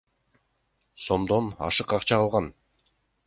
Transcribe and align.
сомдон 1.07 1.51
ашык 1.67 1.95
акча 1.99 2.17
алган. 2.25 2.51